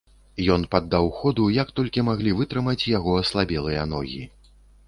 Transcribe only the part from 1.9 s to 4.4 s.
маглі вытрымаць яго аслабелыя ногі.